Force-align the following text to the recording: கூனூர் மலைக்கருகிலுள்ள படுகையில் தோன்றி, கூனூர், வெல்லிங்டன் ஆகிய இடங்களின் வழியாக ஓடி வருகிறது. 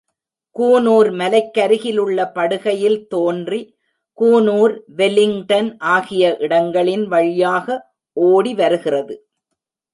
கூனூர் 0.55 1.09
மலைக்கருகிலுள்ள 1.11 2.25
படுகையில் 2.35 3.07
தோன்றி, 3.07 3.61
கூனூர், 4.17 4.73
வெல்லிங்டன் 4.97 5.77
ஆகிய 5.77 6.37
இடங்களின் 6.39 7.07
வழியாக 7.07 7.87
ஓடி 8.17 8.53
வருகிறது. 8.53 9.15